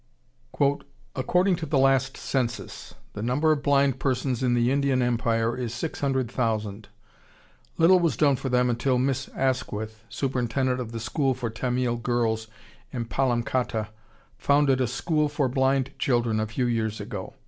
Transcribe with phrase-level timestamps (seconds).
[1.15, 5.75] ]"According to the last census, the number of blind persons in the Indian Empire is
[5.75, 6.87] 600,000.
[7.77, 12.47] Little was done for them until Miss Asquith, superintendent of the school for Tamil girls
[12.91, 13.89] in Palamcotta,
[14.39, 17.35] founded a school for blind children a few years ago.